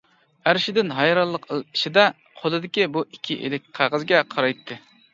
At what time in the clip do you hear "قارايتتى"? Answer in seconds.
4.37-4.85